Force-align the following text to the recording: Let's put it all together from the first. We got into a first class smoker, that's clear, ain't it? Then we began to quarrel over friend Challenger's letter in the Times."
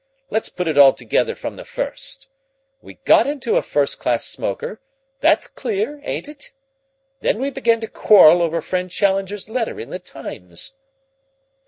Let's 0.31 0.49
put 0.49 0.67
it 0.67 0.79
all 0.79 0.93
together 0.93 1.35
from 1.35 1.57
the 1.57 1.63
first. 1.63 2.27
We 2.81 2.95
got 3.05 3.27
into 3.27 3.55
a 3.55 3.61
first 3.61 3.99
class 3.99 4.25
smoker, 4.25 4.81
that's 5.19 5.45
clear, 5.45 6.01
ain't 6.03 6.27
it? 6.27 6.53
Then 7.19 7.37
we 7.37 7.51
began 7.51 7.79
to 7.81 7.87
quarrel 7.87 8.41
over 8.41 8.63
friend 8.63 8.89
Challenger's 8.89 9.47
letter 9.47 9.79
in 9.79 9.91
the 9.91 9.99
Times." 9.99 10.73